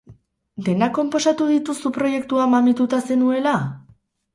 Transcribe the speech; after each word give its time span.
Denak 0.69 0.93
konposatu 0.95 1.47
dituzu 1.51 1.95
proiektua 2.01 2.51
mamituta 2.59 3.05
zenuela? 3.11 3.59